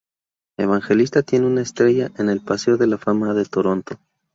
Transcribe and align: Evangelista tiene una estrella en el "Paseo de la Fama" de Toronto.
Evangelista 0.57 1.21
tiene 1.21 1.45
una 1.45 1.61
estrella 1.61 2.11
en 2.17 2.29
el 2.29 2.41
"Paseo 2.41 2.75
de 2.75 2.87
la 2.87 2.97
Fama" 2.97 3.35
de 3.35 3.45
Toronto. 3.45 3.99